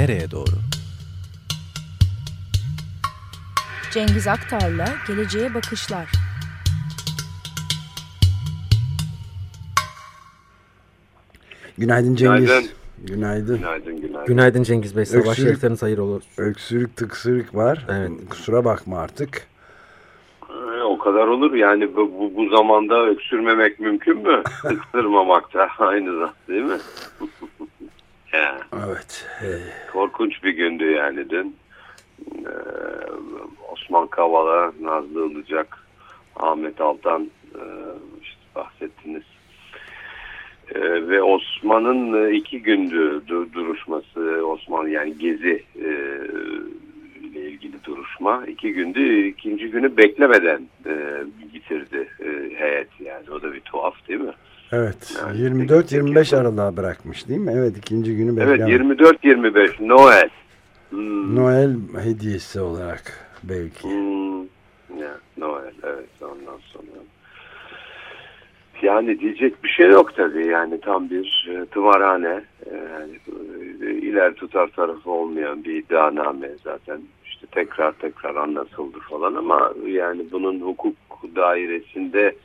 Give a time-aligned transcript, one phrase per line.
[0.00, 0.56] nereye doğru?
[3.92, 6.08] Cengiz Aktar'la Geleceğe Bakışlar.
[11.78, 12.46] Günaydın Cengiz.
[12.46, 12.70] Günaydın.
[13.04, 13.56] Günaydın.
[13.56, 14.26] Günaydın, günaydın.
[14.26, 15.04] Günaydın Cengiz Bey.
[15.04, 16.22] Sabah şerifleriniz hayır olur.
[16.38, 17.86] Öksürük tıksırık var.
[17.88, 18.10] Evet.
[18.30, 19.46] Kusura bakma artık.
[20.50, 24.42] Ee, o kadar olur yani bu, bu, bu zamanda öksürmemek mümkün mü?
[24.62, 26.78] Tıktırmamak da aynı zamanda değil mi?
[28.32, 29.28] Ya, Evet.
[29.92, 31.56] Korkunç bir gündü yani dün.
[32.36, 32.50] Ee,
[33.72, 35.78] Osman Kavala, Nazlı Ilıcak,
[36.36, 37.62] Ahmet Altan e,
[38.22, 39.22] işte bahsettiniz.
[40.74, 45.88] Ee, ve Osman'ın e, iki gündü du- duruşması, Osman yani Gezi e,
[47.20, 49.26] ile ilgili duruşma iki gündü.
[49.26, 50.92] ikinci günü beklemeden e,
[51.54, 53.30] bitirdi e, heyet yani.
[53.30, 54.32] O da bir tuhaf değil mi?
[54.72, 55.16] Evet.
[55.26, 57.52] Yani 24-25 peki- aralığa bırakmış değil mi?
[57.56, 58.94] Evet ikinci günü Evet bekleme.
[58.94, 60.28] 24-25 Noel.
[60.90, 61.36] Hmm.
[61.36, 63.02] Noel hediyesi olarak
[63.42, 63.88] belki.
[63.88, 64.20] Hmm,
[65.40, 67.00] Noel evet ondan sonra.
[68.82, 73.18] Yani diyecek bir şey yok tabii yani tam bir e, tımarhane e, yani,
[73.82, 80.22] e, iler tutar tarafı olmayan bir iddianame zaten işte tekrar tekrar anlatıldı falan ama yani
[80.32, 80.96] bunun hukuk
[81.36, 82.36] dairesinde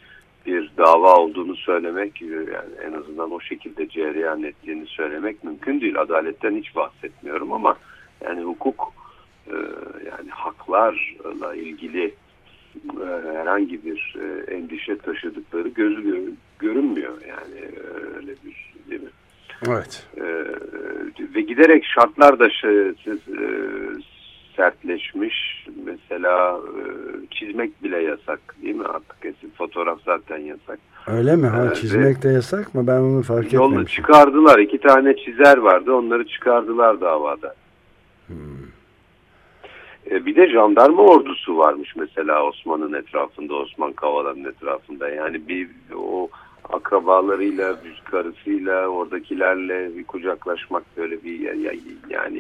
[0.46, 6.00] bir dava olduğunu söylemek e, yani en azından o şekilde cereyan ettiğini söylemek mümkün değil.
[6.02, 7.78] Adaletten hiç bahsetmiyorum ama
[8.24, 8.94] yani hukuk
[9.48, 9.56] e,
[10.06, 12.14] yani haklarla ilgili
[12.76, 14.16] e, herhangi bir
[14.52, 17.70] endişe taşıdıkları gözü gö- görünmüyor yani
[18.16, 19.10] öyle bir değil mi?
[19.68, 20.08] Evet.
[21.36, 22.50] Ve giderek şartlar da
[24.56, 25.68] sertleşmiş.
[25.86, 26.60] Mesela
[27.32, 29.26] çizmek bile yasak değil mi artık?
[29.58, 30.80] Fotoğraf zaten yasak.
[31.08, 31.48] Öyle mi?
[31.48, 32.88] Ha, Evet, çizmek de yasak mı?
[32.88, 34.04] Ben onu fark Yolu etmemişim.
[34.04, 34.60] çıkardılar.
[34.60, 35.94] İki tane çizer vardı.
[35.94, 37.56] Onları çıkardılar davada.
[38.28, 38.36] Hmm.
[40.12, 45.10] E, bir de jandarma ordusu varmış mesela Osman'ın etrafında, Osman Kavala'nın etrafında.
[45.10, 46.30] Yani bir o
[46.70, 47.76] akrabalarıyla,
[48.12, 51.80] karısıyla, oradakilerle bir kucaklaşmak böyle bir ya- ya-
[52.10, 52.40] yani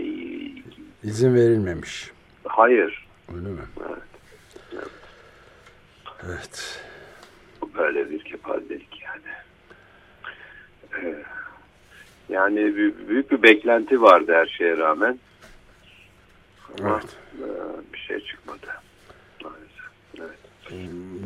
[1.03, 2.11] İzin verilmemiş.
[2.47, 3.07] hayır.
[3.35, 3.59] Öyle mi?
[3.89, 3.97] Evet.
[6.27, 6.81] Evet.
[7.77, 9.35] Böyle bir kepazelik yani.
[11.03, 11.23] Ee,
[12.29, 15.19] Yani bü- büyük bir beklenti vardı her şeye rağmen.
[16.81, 17.17] Ama Evet.
[17.39, 18.67] e, bir şey çıkmadı.
[19.43, 19.85] Maalesef.
[20.19, 20.37] Evet.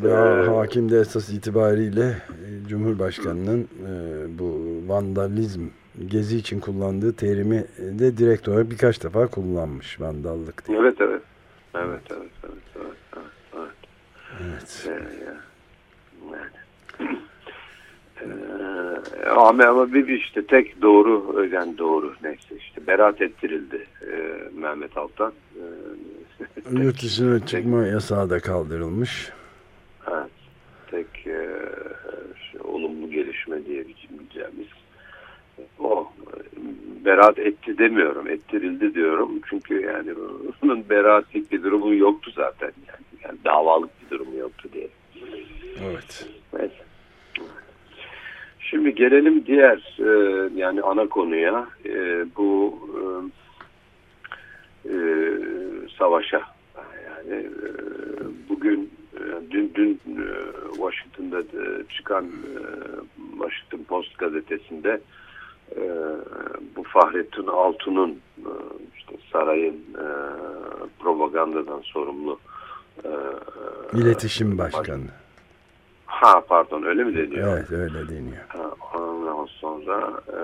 [0.04, 3.90] Ya, Ee, hakim de esas itibariyle e, Cumhurbaşkanı'nın e,
[4.40, 5.68] bu vandalizm
[6.08, 10.78] gezi için kullandığı terimi de direkt olarak birkaç defa kullanmış vandallık diye.
[10.80, 10.96] Evet.
[11.02, 11.22] Evet
[11.76, 12.02] evet
[12.44, 12.98] evet evet.
[13.18, 13.24] evet,
[13.56, 13.72] Evet.
[14.42, 14.88] evet.
[14.88, 15.36] Ee, ya.
[16.32, 17.20] Yani.
[19.50, 24.98] Ama ama bir bir işte tek doğru yani doğru neyse işte beraat ettirildi ee, Mehmet
[24.98, 25.34] Altan.
[25.56, 29.32] Ee, Yurt dışına çıkma yasağı da kaldırılmış.
[30.08, 30.32] Evet.
[30.92, 31.48] Tek e,
[32.52, 34.68] şey, olumlu gelişme diyebileceğimiz
[35.80, 36.12] o.
[37.06, 38.28] Beraat etti demiyorum.
[38.28, 39.32] Ettirildi diyorum.
[39.50, 40.14] Çünkü yani
[40.64, 42.72] onun beraatlik bir durumu yoktu zaten.
[42.88, 44.88] Yani, yani davalık bir durumu yoktu diye.
[45.84, 46.28] Evet.
[48.70, 50.10] Şimdi gelelim diğer e,
[50.56, 51.68] yani ana konuya.
[51.86, 53.02] E, bu e,
[54.90, 54.98] e,
[55.98, 56.42] savaşa.
[57.06, 57.48] Yani e,
[58.50, 60.26] bugün e, dün dün e,
[60.72, 61.44] Washington'da
[61.98, 62.26] çıkan
[63.32, 65.02] Washington Post gazetesinde
[66.76, 68.20] bu Fahrettin Altun'un
[68.98, 69.86] işte sarayın
[71.00, 72.40] propagandadan sorumlu
[73.94, 75.06] İletişim Başkanı.
[76.10, 77.58] Ha pardon öyle mi deniyor?
[77.58, 78.44] Evet öyle deniyor.
[78.48, 80.40] Ha, Ondan sonra e,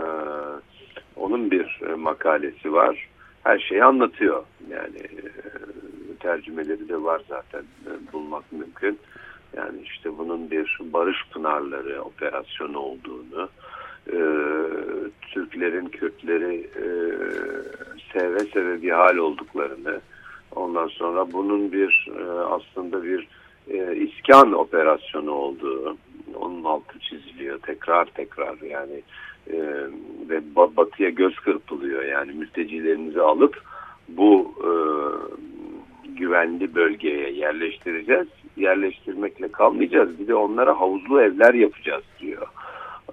[1.15, 3.07] onun bir e, makalesi var.
[3.43, 4.43] Her şeyi anlatıyor.
[4.69, 5.21] Yani e,
[6.19, 8.99] tercümeleri de var zaten e, bulmak mümkün.
[9.57, 13.49] Yani işte bunun bir barış pınarları operasyonu olduğunu,
[14.07, 14.17] e,
[15.33, 16.85] Türklerin, Kürtleri e,
[18.13, 19.99] seve seve bir hal olduklarını,
[20.55, 23.28] ondan sonra bunun bir e, aslında bir
[23.67, 25.97] e, iskan operasyonu olduğu,
[26.35, 29.02] onun altı çiziliyor tekrar tekrar yani
[29.47, 29.58] e,
[30.29, 33.62] ve ba- batıya göz kırpılıyor yani mültecilerimizi alıp
[34.09, 34.70] bu e,
[36.09, 38.28] güvenli bölgeye yerleştireceğiz.
[38.58, 40.20] Yerleştirmekle kalmayacağız.
[40.20, 42.47] Bir de onlara havuzlu evler yapacağız diyor.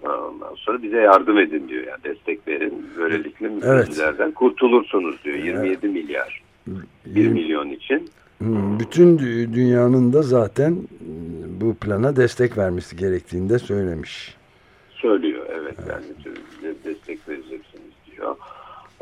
[0.03, 1.87] Ondan sonra bize yardım edin diyor.
[1.87, 2.87] Yani destek verin.
[2.99, 5.37] Böylelikle mültecilerden kurtulursunuz diyor.
[5.37, 6.43] 27 milyar.
[7.07, 8.09] 1 milyon için.
[8.43, 10.77] Hmm, Bütün dü- dünyanın da zaten
[11.61, 14.35] bu plana destek vermesi gerektiğini de söylemiş.
[14.91, 15.75] Söylüyor evet.
[15.91, 16.05] Yani
[16.65, 18.37] de- destek vereceksiniz diyor.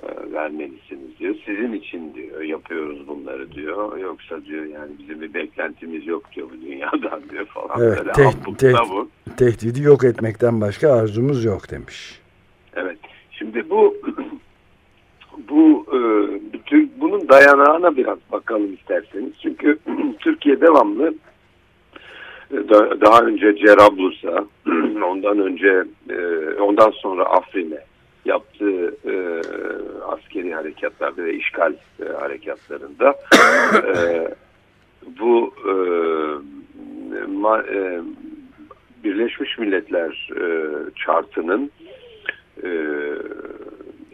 [0.02, 1.34] Ee, vermelisiniz diyor.
[1.46, 3.98] Sizin için diyor yapıyoruz bunları diyor.
[3.98, 7.80] Yoksa diyor yani bizim bir beklentimiz yok diyor bu dünyadan diyor falan.
[7.80, 8.46] Evet, Böyle tehdit,
[8.90, 9.08] bu.
[9.36, 12.20] tehdidi yok etmekten başka arzumuz yok demiş.
[12.74, 12.98] Evet.
[13.30, 13.96] Şimdi bu
[15.48, 15.98] bu e,
[16.96, 19.32] bunun dayanağına biraz bakalım isterseniz.
[19.42, 19.78] Çünkü
[20.18, 21.14] Türkiye devamlı
[22.52, 22.56] e,
[23.00, 24.44] daha önce Cerablus'a,
[25.04, 26.16] ondan önce e,
[26.60, 27.84] ondan sonra Afrin'e
[28.24, 29.14] yaptığı e,
[30.04, 33.14] askeri harekatlarda ve işgal e, harekatlarında
[33.86, 34.28] e,
[35.20, 35.72] bu e,
[37.26, 38.00] ma, e,
[39.04, 40.44] Birleşmiş Milletler e,
[41.04, 41.70] chartının
[42.62, 42.68] e,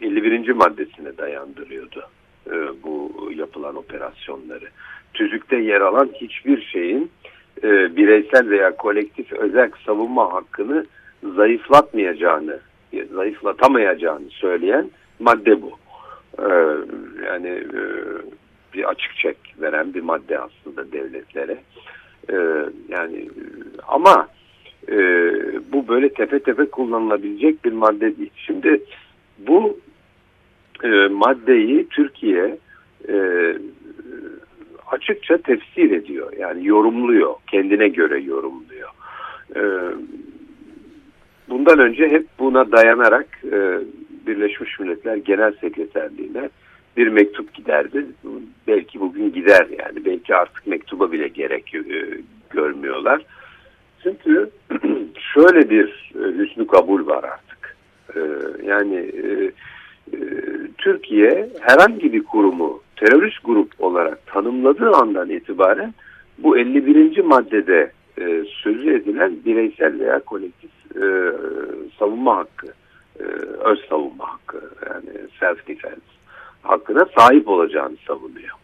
[0.02, 0.49] 51.
[0.49, 2.09] maddesine dayandırıyordu
[2.50, 4.69] e, bu yapılan operasyonları.
[5.14, 7.10] Tüzükte yer alan hiçbir şeyin
[7.62, 10.87] e, bireysel veya kolektif özel savunma hakkını
[11.37, 12.60] zayıflatmayacağını,
[13.14, 15.70] zayıflatamayacağını söyleyen madde bu.
[16.38, 16.48] E,
[17.26, 17.82] yani e,
[18.75, 21.58] bir açık çek veren bir madde aslında devletlere.
[22.31, 22.37] E,
[22.88, 23.28] yani
[23.88, 24.28] ama
[24.88, 24.96] e,
[25.72, 28.31] bu böyle tepe tepe kullanılabilecek bir madde değil.
[28.37, 28.82] Şimdi
[29.38, 29.78] bu
[30.84, 32.58] e, maddeyi Türkiye
[33.08, 33.17] e,
[34.90, 36.32] açıkça tefsir ediyor.
[36.38, 37.34] Yani yorumluyor.
[37.50, 38.90] Kendine göre yorumluyor.
[39.56, 39.62] E,
[41.49, 43.78] bundan önce hep buna dayanarak e,
[44.26, 46.49] Birleşmiş Milletler Genel Sekreterliğine
[46.96, 48.06] bir mektup giderdi.
[48.67, 50.05] Belki bugün gider yani.
[50.05, 51.82] Belki artık mektuba bile gerek e,
[52.50, 53.23] görmüyorlar.
[54.02, 54.50] Çünkü
[55.34, 57.76] şöyle bir e, hüsnü kabul var artık.
[58.14, 58.20] E,
[58.67, 59.52] yani e,
[60.12, 60.19] e,
[60.79, 65.94] Türkiye herhangi bir kurumu terörist grup olarak tanımladığı andan itibaren
[66.38, 67.19] bu 51.
[67.19, 71.05] maddede e, sözü edilen bireysel veya kolektif e,
[71.99, 72.67] savunma hakkı,
[73.20, 73.23] e,
[73.64, 76.17] öz savunma hakkı yani self defense
[76.62, 78.56] hakkına sahip olacağını savunuyor.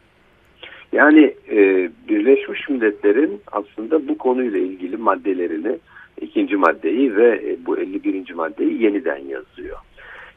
[0.92, 5.78] Yani e, Birleşmiş Milletler'in aslında bu konuyla ilgili maddelerini,
[6.20, 8.34] ikinci maddeyi ve e, bu 51.
[8.34, 9.78] maddeyi yeniden yazıyor.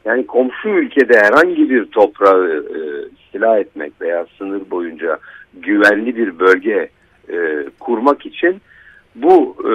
[0.06, 2.80] Yani komşu ülkede herhangi bir toprağı e,
[3.18, 5.18] istila etmek veya sınır boyunca
[5.54, 6.88] güvenli bir bölge
[7.32, 8.60] e, kurmak için
[9.14, 9.72] bu e,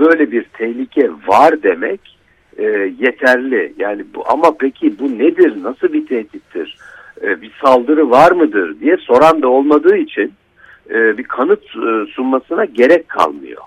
[0.00, 2.18] böyle bir tehlike var demek
[2.58, 2.62] e,
[3.00, 3.72] yeterli.
[3.78, 5.62] Yani bu ama peki bu nedir?
[5.62, 6.78] Nasıl bir tehdittir?
[7.22, 10.32] E, bir saldırı var mıdır diye soran da olmadığı için
[10.90, 13.62] e, bir kanıt e, sunmasına gerek kalmıyor.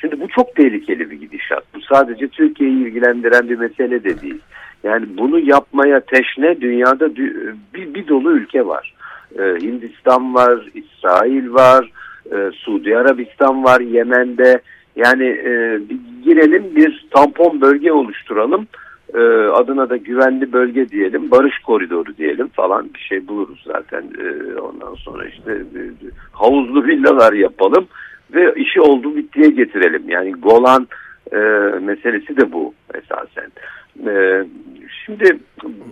[0.00, 1.64] Şimdi bu çok tehlikeli bir gidişat.
[1.74, 4.40] Bu sadece Türkiye'yi ilgilendiren bir mesele de değil.
[4.84, 7.34] Yani bunu yapmaya teşne dünyada bir,
[7.74, 8.94] bir dolu ülke var.
[9.38, 11.90] Ee, Hindistan var, İsrail var,
[12.32, 14.60] e, Suudi Arabistan var, Yemen'de.
[14.96, 18.66] Yani e, bir girelim bir tampon bölge oluşturalım.
[19.14, 19.18] E,
[19.48, 24.02] adına da güvenli bölge diyelim, barış koridoru diyelim falan bir şey buluruz zaten.
[24.02, 25.80] E, ondan sonra işte e,
[26.32, 27.86] havuzlu villalar yapalım
[28.34, 30.02] ve işi oldu bittiye getirelim.
[30.08, 30.88] Yani Golan
[31.32, 31.38] e,
[31.80, 33.52] meselesi de bu esasen.
[34.06, 34.44] E,
[35.04, 35.38] şimdi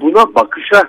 [0.01, 0.83] buna bakışa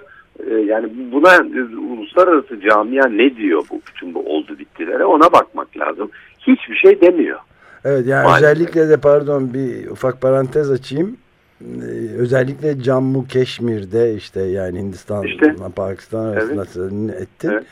[0.49, 5.77] e, yani buna e, uluslararası camia ne diyor bu bütün bu oldu bittilere ona bakmak
[5.77, 6.09] lazım.
[6.39, 7.39] Hiçbir şey demiyor.
[7.85, 8.49] Evet yani Maalesef.
[8.49, 11.17] özellikle de pardon bir ufak parantez açayım.
[11.61, 17.21] Ee, özellikle Cammu Keşmir'de işte yani Hindistan işte, Pakistan arasında evet.
[17.21, 17.47] etti.
[17.51, 17.63] Evet.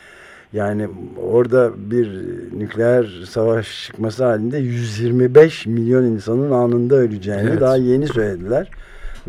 [0.53, 0.87] Yani
[1.31, 2.09] orada bir
[2.59, 7.61] nükleer savaş çıkması halinde 125 milyon insanın anında öleceğini evet.
[7.61, 8.67] daha yeni söylediler.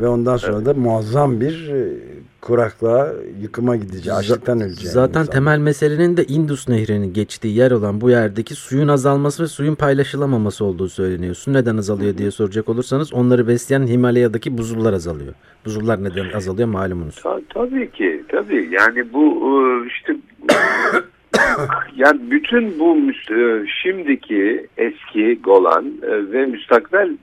[0.01, 0.67] Ve ondan sonra evet.
[0.67, 1.97] da muazzam bir e,
[2.41, 4.91] kuraklığa, yıkıma gideceği, açlıktan öleceği.
[4.91, 5.33] Zaten insan.
[5.33, 10.65] temel meselenin de Indus Nehri'nin geçtiği yer olan bu yerdeki suyun azalması ve suyun paylaşılamaması
[10.65, 11.35] olduğu söyleniyor.
[11.35, 15.35] Su neden azalıyor diye soracak olursanız onları besleyen Himalaya'daki buzullar azalıyor.
[15.65, 17.17] Buzullar neden azalıyor malumunuz.
[17.23, 18.69] Ta tabii ki, tabii.
[18.73, 20.17] Yani bu e, işte
[21.97, 22.97] yani bütün bu
[23.35, 25.93] e, şimdiki eski Golan
[26.33, 27.17] ve müstakbel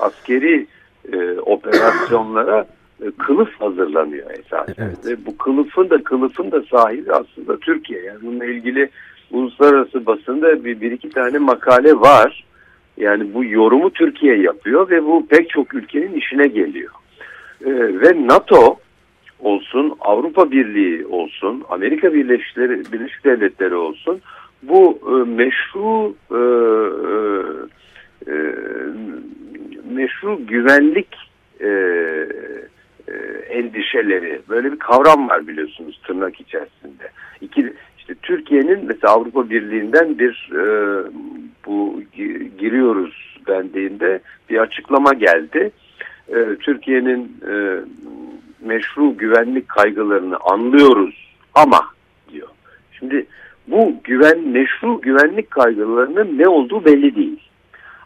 [0.00, 0.66] askeri
[1.12, 2.66] e, operasyonlara
[3.02, 4.74] e, kılıf hazırlanıyor esasen.
[4.78, 5.06] Evet.
[5.06, 8.02] Ve bu kılıfın da kılıfın da sahibi aslında Türkiye.
[8.02, 8.90] Yani bununla ilgili
[9.30, 12.44] uluslararası basında bir, bir iki tane makale var.
[12.96, 16.90] Yani bu yorumu Türkiye yapıyor ve bu pek çok ülkenin işine geliyor.
[17.64, 18.76] E, ve NATO
[19.40, 22.56] olsun, Avrupa Birliği olsun, Amerika Birleşik,
[22.92, 24.20] Birleşik Devletleri olsun
[24.62, 27.12] bu e, meşru e, e,
[28.26, 28.32] e
[29.90, 31.08] meşru güvenlik
[31.60, 31.68] e,
[33.08, 33.12] e,
[33.48, 37.10] endişeleri böyle bir kavram var biliyorsunuz tırnak içerisinde.
[37.40, 40.62] İki, işte Türkiye'nin mesela Avrupa Birliği'nden bir e,
[41.66, 42.02] bu
[42.58, 45.70] giriyoruz dendiğinde bir açıklama geldi.
[46.28, 47.80] E, Türkiye'nin e,
[48.60, 51.80] meşru güvenlik kaygılarını anlıyoruz ama
[52.32, 52.48] diyor.
[52.92, 53.26] Şimdi
[53.66, 57.49] bu güven meşru güvenlik kaygılarının ne olduğu belli değil.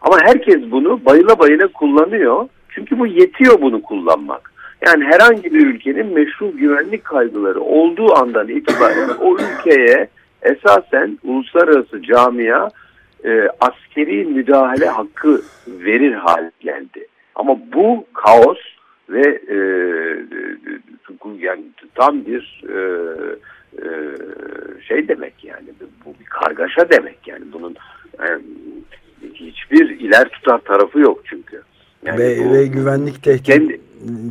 [0.05, 2.47] Ama herkes bunu bayıla bayıla kullanıyor.
[2.69, 4.51] Çünkü bu yetiyor bunu kullanmak.
[4.85, 10.07] Yani herhangi bir ülkenin meşru güvenlik kaygıları olduğu andan itibaren o ülkeye
[10.41, 12.69] esasen uluslararası camia
[13.25, 17.07] e, askeri müdahale hakkı verir hale geldi.
[17.35, 18.59] Ama bu kaos
[19.09, 19.57] ve e,
[21.39, 21.63] yani
[21.95, 22.77] tam bir e,
[23.81, 23.87] e,
[24.87, 25.67] şey demek yani
[26.05, 27.75] bu bir kargaşa demek yani bunun
[28.19, 28.27] e,
[29.33, 31.61] hiçbir iler tutar tarafı yok çünkü.
[32.05, 33.81] Yani ve, bu, ve güvenlik tehdit, kendi,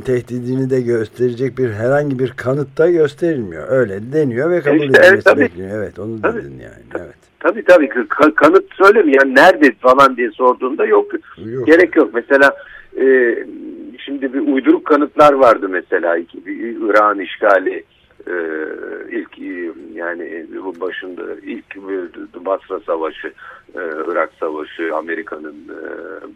[0.05, 3.65] tehdidini de gösterecek bir herhangi bir kanıt da gösterilmiyor.
[3.69, 5.79] Öyle deniyor ve kabul işte, edilmesi evet, bekleniyor.
[5.79, 7.05] Evet onu tabii, dedin yani.
[7.05, 7.15] Evet.
[7.41, 7.89] Tabii tabii
[8.37, 9.23] kanıt söylemiyor.
[9.25, 11.13] Yani nerede falan diye sorduğunda yok.
[11.47, 11.67] yok.
[11.67, 12.11] Gerek yok.
[12.15, 12.57] Mesela
[13.01, 13.37] e,
[13.99, 16.17] şimdi bir uyduruk kanıtlar vardı mesela.
[16.47, 17.85] İran işgali
[18.27, 18.37] e,
[19.11, 19.39] ilk
[19.95, 21.77] yani bu başında ilk
[22.45, 23.29] Basra Savaşı,
[23.75, 25.81] e, Irak Savaşı, Amerika'nın e,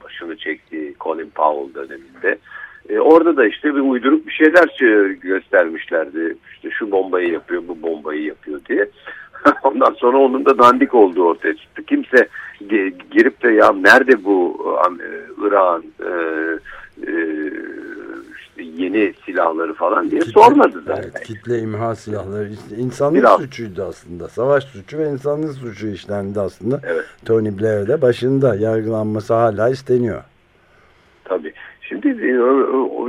[0.05, 2.39] başını çektiği Colin Powell döneminde.
[2.89, 4.69] E, orada da işte bir uyduruk bir şeyler
[5.11, 6.37] göstermişlerdi.
[6.55, 8.89] İşte şu bombayı yapıyor, bu bombayı yapıyor diye.
[9.63, 11.83] Ondan sonra onun da dandik olduğu ortaya çıktı.
[11.83, 12.29] Kimse
[13.11, 14.65] girip de ya nerede bu
[15.43, 16.13] Irak'ın e,
[17.07, 17.13] e,
[18.65, 21.03] yeni silahları falan diye kitle, sormadı zaten.
[21.03, 23.39] Evet, kitle imha silahları işte insanlık Silah.
[23.39, 24.29] suçuydu aslında.
[24.29, 26.81] Savaş suçu ve insanlık suçu işlendi aslında.
[26.87, 27.05] Evet.
[27.25, 30.23] Tony Blair de başında yargılanması hala isteniyor.
[31.25, 31.53] Tabii.
[31.81, 32.31] Şimdi e,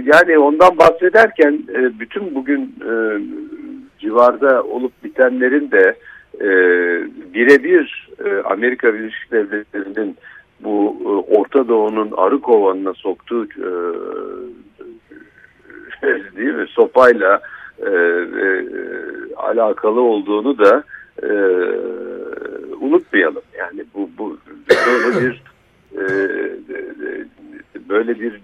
[0.04, 3.22] yani ondan bahsederken e, bütün bugün e,
[4.00, 5.96] civarda olup bitenlerin de
[7.34, 8.10] birebir
[8.46, 10.18] Amerika Birleşik Devletleri'nin
[10.60, 13.48] bu Orta Doğu'nun arı kovanına soktuğu
[16.38, 17.42] değil mi sopayla
[17.80, 18.66] e, e,
[19.36, 20.84] alakalı olduğunu da
[21.24, 21.30] e,
[22.82, 23.44] unutmayalım.
[23.58, 24.38] Yani bu, bu
[24.70, 25.42] böyle bir
[25.98, 26.06] e,
[27.90, 28.42] böyle bir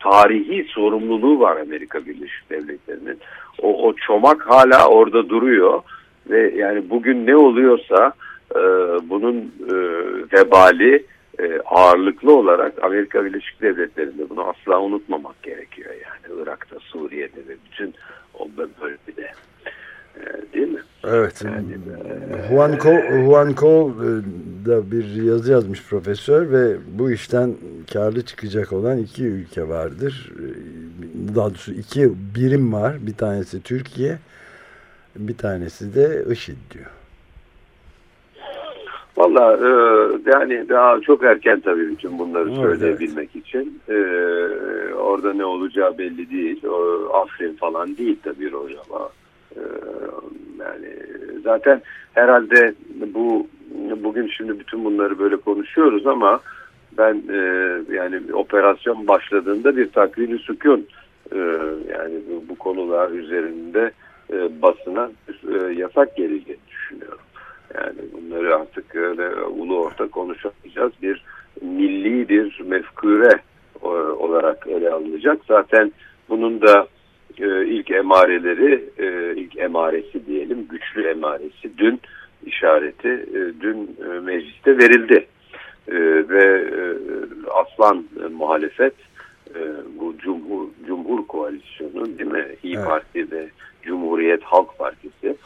[0.00, 3.18] tarihi sorumluluğu var Amerika Birleşik Devletleri'nin.
[3.62, 5.82] O, o çomak hala orada duruyor
[6.30, 8.12] ve yani bugün ne oluyorsa
[8.54, 8.60] e,
[9.08, 9.36] bunun
[9.70, 9.74] e,
[10.32, 11.04] vebali
[11.38, 17.94] e, ağırlıklı olarak Amerika Birleşik Devletleri'nde bunu asla unutmamak gerekiyor yani Irak'ta, Suriye'de ve bütün
[18.34, 19.32] o bölgede
[20.16, 20.80] e, değil mi?
[21.04, 21.42] Evet.
[21.44, 24.22] Yani, e, Juan Cole, Juan Cole
[24.66, 27.54] da bir yazı yazmış profesör ve bu işten
[27.92, 30.32] karlı çıkacak olan iki ülke vardır.
[30.38, 30.44] E,
[31.34, 33.06] daha doğrusu iki birim var.
[33.06, 34.18] Bir tanesi Türkiye,
[35.16, 36.95] bir tanesi de IŞİD diyor.
[39.16, 39.70] Valla e,
[40.26, 43.46] yani daha çok erken tabii bütün bunları evet, söyleyebilmek evet.
[43.46, 43.80] için.
[43.88, 43.94] E,
[44.94, 46.66] orada ne olacağı belli değil.
[46.66, 49.10] O, Afrin falan değil tabii Rojava.
[49.56, 49.62] E,
[50.60, 50.88] yani
[51.44, 51.82] zaten
[52.14, 52.74] herhalde
[53.14, 53.46] bu
[54.04, 56.40] bugün şimdi bütün bunları böyle konuşuyoruz ama
[56.98, 57.38] ben e,
[57.94, 60.86] yani operasyon başladığında bir takvini sükun
[61.32, 61.38] e,
[61.92, 63.90] yani bu, bu konular üzerinde
[64.32, 65.10] e, basına
[65.52, 66.65] e, yasak düşünüyorum.
[67.76, 70.92] Yani bunları artık öyle ulu orta konuşamayacağız.
[71.02, 71.24] Bir
[71.60, 73.40] milli bir mefkure
[73.82, 75.38] e, olarak ele alınacak.
[75.48, 75.92] Zaten
[76.28, 76.86] bunun da
[77.38, 82.00] e, ilk emareleri, e, ilk emaresi diyelim, güçlü emaresi dün
[82.46, 83.26] işareti
[83.60, 85.26] dün mecliste verildi.
[86.28, 86.70] Ve
[87.54, 88.94] aslan muhalefet
[89.98, 92.46] bu Cumhur, Cumhur Koalisyonu değil mi?
[92.62, 92.86] İyi evet.
[92.86, 93.48] Parti ve
[93.82, 95.36] Cumhuriyet Halk Partisi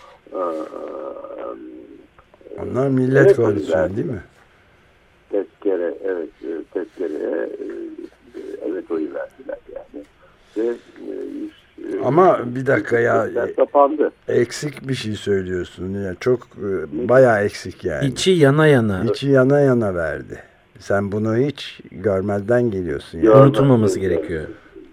[2.71, 4.23] e, onlar millet evet, koalisyonu değil mi?
[5.31, 7.67] Tezkere, evet, e, tezkereye e,
[8.69, 10.05] evet oyu verdiler yani.
[10.57, 14.13] Ve, e, Ama bir dakika ya kapandı.
[14.29, 15.95] eksik bir şey söylüyorsun.
[15.95, 16.41] Yani çok
[16.93, 18.07] bayağı eksik yani.
[18.07, 19.05] İçi yana yana.
[19.11, 20.39] İçi yana yana verdi.
[20.79, 23.19] Sen bunu hiç görmezden geliyorsun.
[23.19, 23.31] Yani.
[23.31, 24.43] Unutulmaması gerekiyor.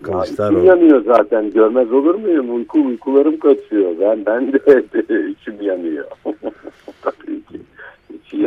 [0.02, 0.58] Kılıçdaroğlu.
[0.58, 1.52] İçim yanıyor zaten.
[1.52, 2.56] Görmez olur muyum?
[2.56, 3.92] Uyku, uykularım kaçıyor.
[4.00, 4.60] Ben, ben de
[5.30, 6.06] içim yanıyor.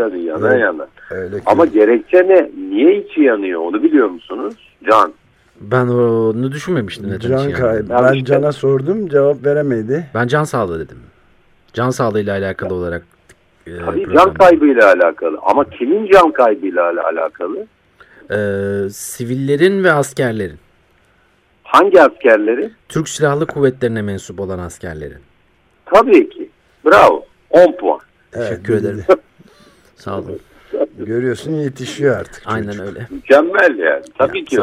[0.00, 0.40] Yanıyor.
[0.40, 0.62] Yana evet.
[0.62, 0.86] yana.
[1.10, 2.50] Öyle Ama gerekçe ne?
[2.70, 3.60] Niye içi yanıyor?
[3.60, 4.54] Onu biliyor musunuz?
[4.90, 5.12] Can.
[5.60, 7.10] Ben onu düşünmemiştim.
[7.10, 9.08] Neden can kay ben işte, Can'a sordum.
[9.08, 10.06] Cevap veremedi.
[10.14, 10.98] Ben can sağlığı dedim.
[11.72, 12.76] Can sağlığıyla alakalı ya.
[12.76, 13.02] olarak.
[13.66, 15.38] E, Tabii can kaybıyla alakalı.
[15.42, 17.66] Ama kimin can kaybıyla alakalı?
[18.30, 20.58] Ee, sivillerin ve askerlerin.
[21.62, 22.70] Hangi askerleri?
[22.88, 25.20] Türk Silahlı Kuvvetlerine mensup olan askerlerin.
[25.86, 26.50] Tabii ki.
[26.84, 27.24] Bravo.
[27.50, 28.00] 10 puan.
[28.30, 29.04] Teşekkür evet, ederim.
[30.00, 30.40] Sağ olun.
[30.98, 32.42] Görüyorsun yetişiyor artık.
[32.46, 33.06] Aynen öyle.
[33.10, 34.02] Mükemmel yani.
[34.18, 34.58] Tabii ya, ki.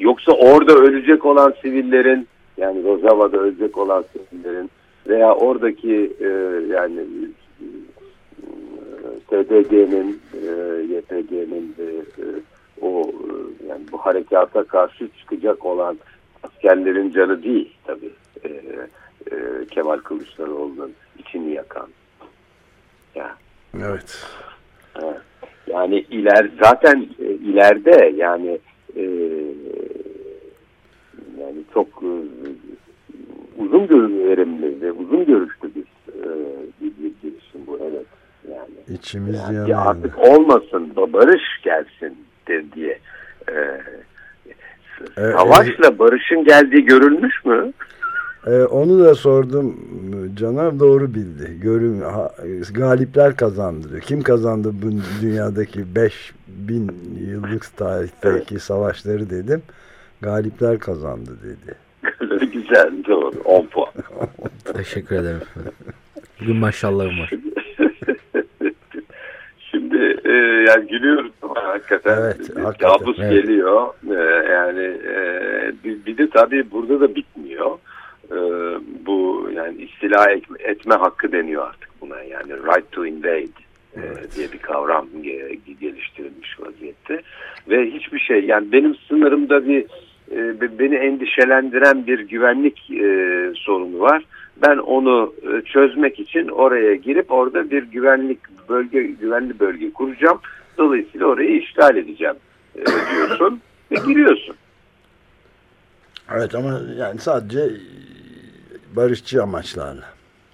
[0.00, 2.28] Yoksa orada ölecek olan sivillerin
[2.60, 4.70] Yani Rojava'da ölecek olan sivillerin
[5.08, 6.28] veya oradaki e,
[6.72, 7.00] yani
[9.28, 10.46] SDG'nin, e,
[10.82, 12.24] YPG'nin e, e,
[12.80, 15.98] o e, yani bu harekata karşı çıkacak olan
[16.42, 18.12] askerlerin canı değil tabii.
[18.44, 21.88] E, e, Kemal Kılıçdaroğlu'nun içini yakan.
[23.14, 23.36] Ya.
[23.82, 24.26] Evet.
[25.66, 28.58] Yani iler zaten e, ileride yani
[28.96, 29.02] e,
[31.40, 32.12] yani çok e,
[33.58, 36.28] uzun görünümlü ve uzun görüşlü bir, e,
[36.80, 38.06] bir, bir girişim bu evet.
[38.50, 39.78] Yani, İçimiz yani yanıyor.
[39.86, 42.16] artık olmasın barış gelsin
[42.74, 42.98] diye.
[43.48, 43.80] E,
[45.16, 47.72] Evet, savaşla barışın geldiği görülmüş mü?
[48.46, 49.76] Ee, onu da sordum
[50.34, 51.58] Caner doğru bildi.
[51.60, 52.32] Görün, ha,
[52.72, 54.00] galipler kazandı diyor.
[54.00, 54.90] Kim kazandı bu
[55.22, 56.92] dünyadaki 5000
[57.30, 59.62] yıllık tarihteki savaşları dedim.
[60.20, 61.74] Galipler kazandı dedi.
[62.52, 63.88] Güzel doğru 10 puan.
[64.74, 65.40] Teşekkür ederim.
[66.40, 67.30] Bugün maşallahım var.
[69.70, 70.30] Şimdi e,
[70.68, 73.32] yani gülüyoruz ama hakikaten, Evet, hakikaten, kabus evet.
[73.32, 73.88] geliyor.
[74.10, 74.14] E,
[74.50, 77.39] yani e, bir, bir de tabii burada da bitmiyor.
[80.10, 82.22] İstila et- etme hakkı deniyor artık buna.
[82.22, 83.48] Yani right to invade
[83.96, 84.00] e,
[84.36, 87.22] diye bir kavram ge- geliştirilmiş vaziyette.
[87.68, 89.84] Ve hiçbir şey yani benim sınırımda bir
[90.32, 93.06] e, be- beni endişelendiren bir güvenlik e,
[93.56, 94.24] sorunu var.
[94.62, 98.38] Ben onu e, çözmek için oraya girip orada bir güvenlik
[98.68, 100.40] bölge güvenli bölge kuracağım.
[100.78, 102.36] Dolayısıyla orayı işgal edeceğim
[102.76, 104.56] e, diyorsun ve giriyorsun.
[106.34, 107.60] Evet ama yani sadece
[108.96, 110.04] barışçı amaçlarla.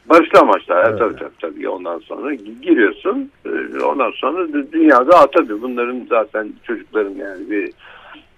[0.09, 0.89] Barışlı amaçlar.
[0.91, 0.99] Evet.
[0.99, 1.69] Tabii tabii tabii.
[1.69, 3.31] Ondan sonra giriyorsun.
[3.47, 7.71] E, Ondan sonra dü- dünyada tabii bunların zaten çocukların yani bir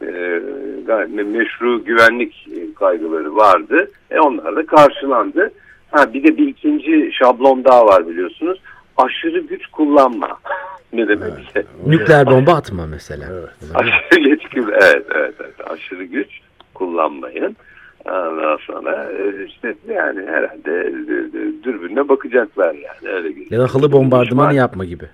[0.03, 3.91] e, meşru güvenlik e, kaygıları vardı.
[4.11, 5.51] E onlar da karşılandı.
[5.91, 8.61] Ha bir de bir ikinci şablon daha var biliyorsunuz.
[8.97, 10.29] Aşırı güç kullanma.
[10.93, 11.45] ne demek Evet.
[11.47, 11.65] işte?
[11.87, 13.27] Nükleer bomba atma mesela.
[13.33, 13.49] Evet.
[13.75, 15.71] Aşırı yetkili, evet, evet, evet.
[15.71, 16.29] Aşırı güç
[16.75, 17.57] kullanmayın.
[18.05, 23.51] Ondan sonra e, işte yani herhalde e, dürbünle bakacaklar yani öyle bir.
[23.51, 24.53] Ya da halı bombardımanı Var.
[24.53, 25.05] yapma gibi.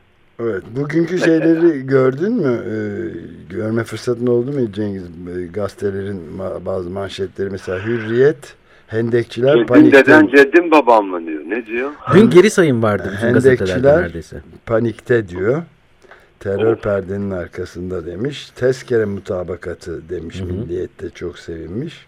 [0.40, 0.62] Evet.
[0.76, 2.60] Bugünkü şeyleri gördün mü?
[2.66, 2.74] Ee,
[3.54, 5.02] görme fırsatın oldu mu Cengiz?
[5.52, 8.54] Gazetelerin ma- bazı manşetleri mesela Hürriyet,
[8.86, 11.42] Hendekçiler Ceddim panikte, deden ceddim babam mı diyor.
[11.46, 11.90] Ne diyor?
[12.14, 14.36] Dün geri sayım vardı bütün gazetelerde Hendekçiler neredeyse.
[14.66, 15.62] panikte diyor.
[16.40, 18.50] Terör perdenin arkasında demiş.
[18.50, 20.40] Tezkere mutabakatı demiş.
[20.40, 20.48] Hı hı.
[20.48, 22.06] Milliyet'te çok sevinmiş.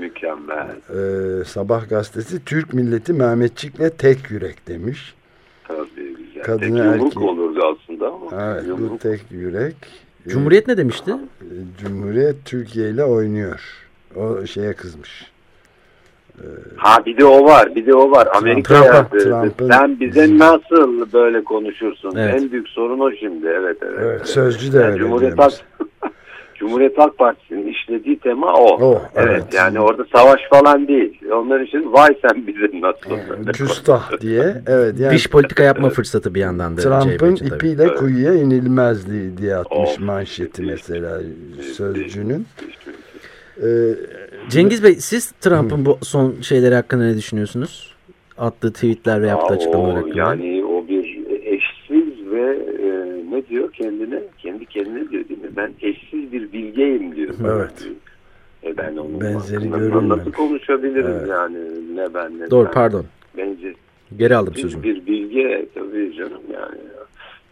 [0.00, 0.68] Mükemmel.
[0.90, 5.14] Ee, Sabah gazetesi Türk milleti Mehmetçik'le tek yürek demiş.
[5.68, 6.42] Tabii güzel.
[6.42, 7.24] Kadını Tek yumruk erkeği.
[7.26, 8.44] olurdu aslında ama.
[8.52, 9.00] Evet bu yumruk.
[9.00, 9.74] tek yürek.
[10.26, 11.12] Ee, Cumhuriyet ne demişti?
[11.82, 13.60] Cumhuriyet Türkiye ile oynuyor.
[14.16, 15.34] O şeye kızmış.
[16.76, 17.74] Ha bir de o var.
[17.74, 18.28] Bir de o var.
[18.36, 22.12] Amerika'ya Trump'a- Trump'ın- sen bize nasıl böyle konuşursun?
[22.16, 22.40] Evet.
[22.42, 23.46] En büyük sorun o şimdi.
[23.46, 23.98] Evet evet.
[24.02, 25.38] Evet, sözcü de Yani öyle Cumhuriyet.
[25.38, 25.52] Halk
[26.54, 27.53] Cumhuriyet Halk Partisi'nin
[27.84, 28.84] işlediği tema o.
[28.86, 29.54] O, evet, evet.
[29.54, 31.20] yani orada savaş falan değil.
[31.32, 34.54] Onlar için vay sen bize nasıl böyle Küstah diye.
[34.66, 36.80] Evet yani Dış politika yapma fırsatı bir yandan da.
[36.80, 37.48] Trump'ın tabii.
[37.54, 37.98] ipiyle Evet.
[37.98, 39.98] kuyuya inilmezdi diye atmış Of.
[40.00, 41.20] manşeti mesela
[41.72, 42.46] sözcünün.
[42.58, 42.94] konuşuyorsun?
[43.62, 47.94] Ee, Cengiz Bey siz Trump'ın bu son şeyleri hakkında ne düşünüyorsunuz?
[48.38, 50.18] Attığı tweetler ve yaptığı açıklamalar hakkında.
[50.18, 51.04] yani o bir
[51.44, 52.88] eşsiz ve e,
[53.30, 54.20] ne diyor kendine?
[54.38, 55.48] Kendi kendine diyor değil mi?
[55.56, 55.93] Ben eşsiz
[56.86, 57.56] bir bilgeyim diyor.
[57.58, 57.88] Evet.
[58.64, 60.08] E ben onun Benzeri görülmemiş.
[60.18, 61.28] Nasıl konuşabilirim Evet.
[61.28, 61.56] yani?
[61.96, 62.72] Ne ben ne Doğru sen.
[62.72, 63.04] pardon.
[63.36, 63.74] Bence
[64.16, 64.82] Geri aldım sözümü.
[64.82, 66.78] bir bilgi tabii canım yani.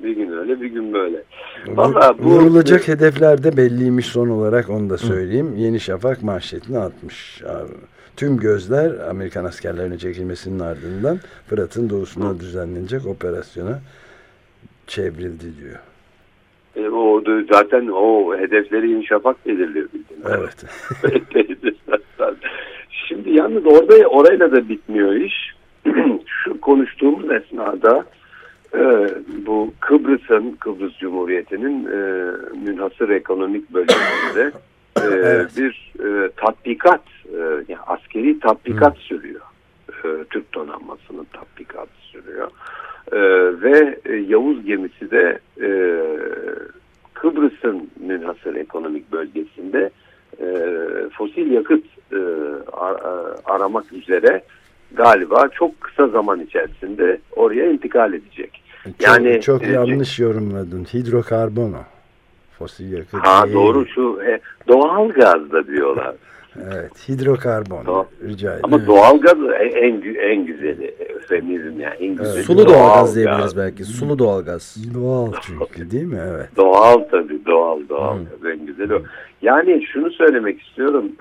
[0.02, 1.22] Bir gün öyle bir gün böyle.
[1.68, 5.54] Vallahi bu- Vurulacak hedefler de belliymiş son olarak onu da söyleyeyim.
[5.56, 7.42] Yeni Şafak manşetini atmış.
[7.44, 7.72] Abi,
[8.16, 13.80] Tüm gözler Amerikan askerlerine çekilmesinin ardından Fırat'ın doğusuna düzenlenecek operasyona
[14.86, 15.78] çevrildi diyor.
[16.76, 20.22] E, o zaten o hedefleri Yeni Şafak belirliyor bildiğin.
[20.38, 20.64] Evet.
[23.08, 25.34] Şimdi yalnız orada orayla da bitmiyor iş.
[26.26, 28.04] Şu konuştuğumuz esnada
[28.74, 29.08] e,
[29.46, 32.30] bu Kıbrıs'ın, Kıbrıs Cumhuriyeti'nin e,
[32.66, 34.52] münhasır ekonomik bölgesinde
[34.96, 35.56] e, Evet.
[35.56, 39.40] bir e, tatbikat, e, yani askeri tatbikat sürüyor.
[40.04, 42.50] E, Türk donanmasının tatbikatı sürüyor.
[43.12, 43.18] E,
[43.62, 45.68] ve e, Yavuz gemisi de e,
[47.14, 49.90] Kıbrıs'ın münhasır ekonomik bölgesinde
[50.40, 50.46] e,
[51.12, 52.16] fosil yakıt e,
[52.72, 53.00] ar-
[53.44, 54.42] aramak üzere
[54.94, 58.62] galiba çok kısa zaman içerisinde oraya intikal edecek.
[59.00, 60.84] Yani çok, çok e, yanlış yorumladın.
[60.84, 61.74] Hidrokarbon.
[62.58, 63.54] Fosil yakıt Ha değil.
[63.54, 66.14] doğru şu e, doğal gaz da diyorlar.
[66.56, 67.86] Evet, hidrokarbon.
[67.86, 68.04] Doğal.
[68.22, 68.64] Rica ederim.
[68.64, 70.94] Ama doğalgaz en en güzeli.
[71.28, 72.42] Femizm yani en güzeli.
[72.42, 73.16] Sulu doğalgaz doğalgaz.
[73.16, 73.84] diyebiliriz belki.
[73.84, 74.76] Sulu doğalgaz.
[74.94, 76.20] Doğal çünkü değil mi?
[76.30, 76.48] Evet.
[76.56, 79.02] Doğal tabii doğal doğal en güzeli o.
[79.42, 81.12] Yani şunu söylemek istiyorum.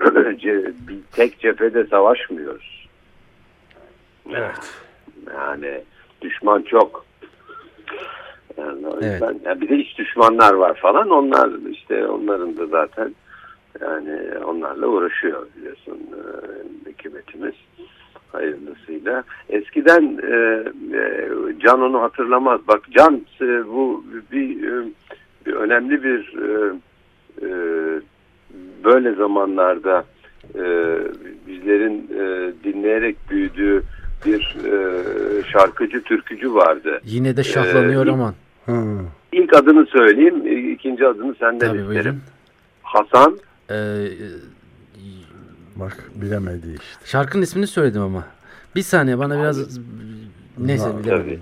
[0.88, 2.88] Bir tek cephede savaşmıyoruz.
[4.30, 4.74] Evet.
[5.36, 5.80] Yani
[6.22, 7.04] düşman çok.
[8.58, 9.12] Yani Evet.
[9.12, 11.10] yüzden ya bir de iç düşmanlar var falan.
[11.10, 13.14] Onlar işte onların da zaten
[13.80, 16.22] yani onlarla uğraşıyor biliyorsun e,
[16.90, 17.54] hükümetimiz
[18.32, 19.24] hayırlısıyla.
[19.48, 20.36] Eskiden e,
[20.96, 22.60] e, Can onu hatırlamaz.
[22.68, 24.58] Bak Can e, bu bir,
[25.46, 26.72] bir önemli bir e,
[27.42, 27.50] e,
[28.84, 30.04] böyle zamanlarda
[30.54, 30.64] e,
[31.46, 33.82] bizlerin e, dinleyerek büyüdüğü
[34.26, 35.02] bir e,
[35.52, 37.00] şarkıcı, türkücü vardı.
[37.04, 38.34] Yine de şahlanıyor Ee, aman.
[38.66, 38.72] Hı.
[39.32, 41.88] İlk adını söyleyeyim, ikinci adını senden Tabii isterim.
[41.88, 42.20] buyurun.
[42.82, 43.38] Hasan
[43.70, 44.08] Ee,
[45.76, 47.04] Bak bilemedi işte.
[47.04, 48.24] şarkının ismini söyledim ama.
[48.76, 49.78] Bir saniye bana biraz
[50.58, 51.40] neyse Ha, bilemedim.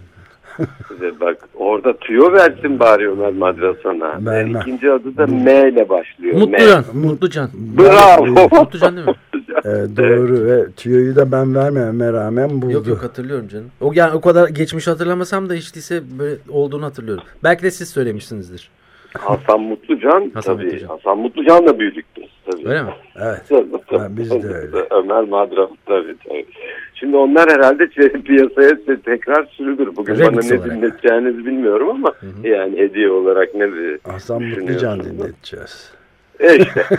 [1.00, 4.24] Ve bak orada tüyo versin bari Ömer Madrasan'a.
[4.26, 4.56] Vermem.
[4.56, 6.34] E, İkinci adı da M ile başlıyor.
[6.34, 6.40] M.
[6.42, 6.84] Mutlucan.
[6.94, 7.50] Mutlucan.
[7.78, 8.26] Bravo.
[8.60, 9.14] Mutlucan değil mi?
[9.64, 12.72] Evet, doğru ve tüyoyu da ben vermememe rağmen buldu.
[12.72, 13.66] Yok yok hatırlıyorum canım.
[13.80, 17.24] O yani o kadar geçmiş hatırlamasam da hiç değilse böyle olduğunu hatırlıyorum.
[17.44, 18.70] Belki de siz söylemişsinizdir.
[19.18, 20.64] Hasan Mutlucan Hasan tabii.
[20.66, 20.88] Mutlucan.
[20.88, 22.24] Hasan Mutlucan'la büyüdük biz.
[22.52, 22.68] Tabii.
[22.68, 22.90] Öyle mi?
[23.22, 23.40] Evet.
[23.88, 24.76] Tabii, biz de öyle.
[24.90, 26.46] Ömer Madras tabii tabii.
[26.94, 29.96] Şimdi onlar herhalde ç- piyasaya te- tekrar sürülür.
[29.96, 30.76] Bugün Remix bana ne olarak.
[30.76, 33.68] dinleteceğinizi bilmiyorum ama yani hediye olarak ne
[34.12, 35.92] Hasan Mutlucan dinleteceğiz.
[36.40, 36.84] E işte.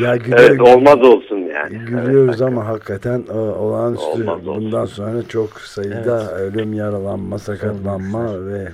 [0.00, 1.36] Ya gülüyor, evet olmaz olsun
[1.72, 1.84] yani.
[1.84, 4.06] Gülüyoruz Evet, ama hakikaten o, olağanüstü.
[4.06, 4.64] Olmaz, olsun.
[4.64, 8.68] Bundan sonra çok sayıda ölüm, yaralanma, sakatlanma ve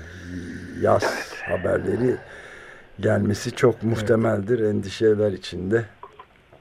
[0.82, 2.16] yaz haberleri
[3.00, 5.84] gelmesi çok muhtemeldir endişeler içinde.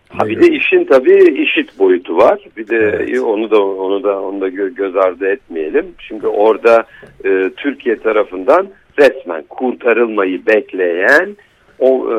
[0.10, 2.40] Ha bir de işin tabii işit boyutu var.
[2.58, 5.86] Bir de onu da onu da onu da gö- göz ardı etmeyelim.
[6.00, 6.86] Şimdi orada
[7.26, 8.68] e, Türkiye tarafından
[9.00, 11.38] resmen kurtarılmayı bekleyen
[11.80, 12.16] o e,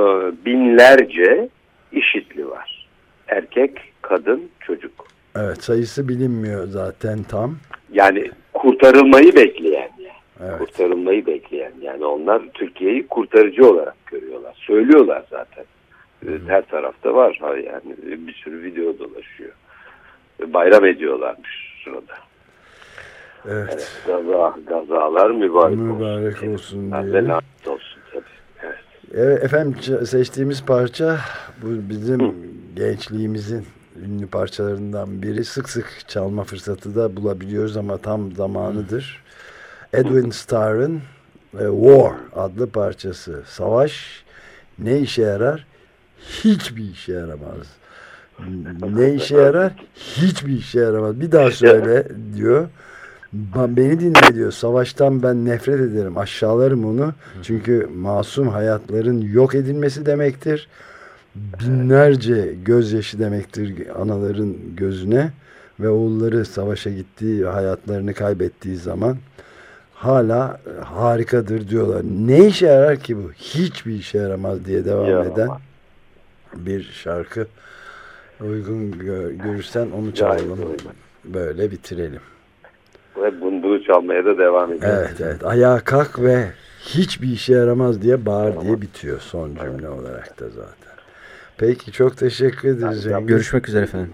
[0.46, 1.48] binlerce
[1.92, 2.88] işitli var.
[3.28, 4.92] Erkek, kadın, çocuk.
[5.36, 7.56] Evet sayısı bilinmiyor zaten tam.
[7.92, 10.12] Yani kurtarılmayı bekleyen yani.
[10.40, 10.58] Evet.
[10.58, 14.54] Kurtarılmayı bekleyen yani onlar Türkiye'yi kurtarıcı olarak görüyorlar.
[14.66, 15.64] Söylüyorlar zaten.
[16.26, 19.50] Ee, Her tarafta var yani bir sürü video dolaşıyor.
[20.46, 22.14] Bayram ediyorlarmış sırada.
[23.48, 24.02] Evet.
[24.06, 26.52] Gaza, gazalar mübarek, Mübarek olsun.
[26.52, 27.28] olsun de diyelim.
[27.28, 28.24] lanet olsun tabii.
[28.64, 28.78] Evet.
[29.14, 31.16] Evet, efendim seçtiğimiz parça
[31.62, 32.34] bu bizim
[32.76, 33.66] gençliğimizin
[34.04, 35.44] ünlü parçalarından biri.
[35.44, 39.22] Sık sık çalma fırsatı da bulabiliyoruz ama tam zamanıdır.
[39.92, 41.00] Edwin Starr'ın
[41.54, 43.42] e, War adlı parçası.
[43.46, 44.24] Savaş
[44.78, 45.66] ne işe yarar?
[46.20, 47.66] Hiçbir işe yaramaz.
[48.96, 49.72] Ne işe yarar?
[49.94, 51.20] Hiçbir işe yaramaz.
[51.20, 52.68] Bir daha söyle diyor.
[53.32, 54.52] Beni dinle diyor.
[54.52, 56.18] Savaştan ben nefret ederim.
[56.18, 57.14] Aşağılarım onu.
[57.42, 60.68] Çünkü masum hayatların yok edilmesi demektir.
[61.34, 65.30] Binlerce gözyaşı demektir anaların gözüne.
[65.80, 69.16] Ve oğulları savaşa gittiği, hayatlarını kaybettiği zaman
[69.94, 72.02] hala e, harikadır diyorlar.
[72.26, 73.32] Ne işe yarar ki bu?
[73.32, 75.32] Hiçbir işe yaramaz diye devam Yaramaz.
[75.32, 75.48] eden
[76.56, 77.46] bir şarkı.
[78.40, 80.58] Uygun gö- görürsen onu çalalım.
[81.24, 82.20] Böyle bitirelim.
[83.22, 84.98] Ve bunu, çalmaya da devam ediyoruz.
[85.08, 85.44] Evet evet.
[85.44, 86.44] Ayağa kalk ve
[86.80, 90.87] hiçbir işe yaramaz diye bağır diye bitiyor son cümle olarak da zaten.
[91.58, 93.06] Peki çok teşekkür ederiz.
[93.26, 94.10] Görüşmek üzere efendim.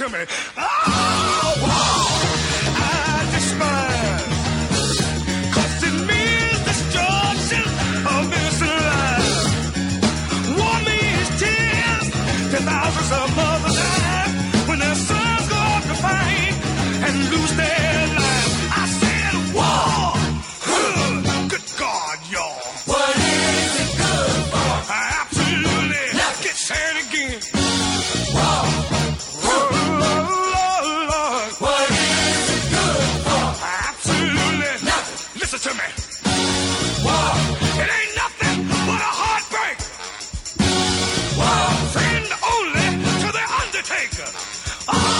[0.00, 0.24] To me.
[0.56, 1.60] Oh.
[2.74, 5.00] I despise.
[5.88, 7.64] It means destruction
[8.08, 8.22] of.
[10.56, 12.06] War means tears
[12.70, 14.28] thousands of mothers die
[14.68, 16.54] when their sons go off to fight
[17.06, 17.79] and lose their
[44.88, 45.19] Oh!